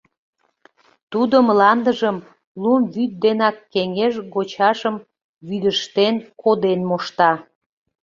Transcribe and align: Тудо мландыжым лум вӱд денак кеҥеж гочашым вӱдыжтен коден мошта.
Тудо 1.11 1.35
мландыжым 1.47 2.17
лум 2.61 2.81
вӱд 2.93 3.11
денак 3.23 3.57
кеҥеж 3.73 4.13
гочашым 4.33 4.95
вӱдыжтен 5.47 6.15
коден 6.41 6.79
мошта. 6.89 7.31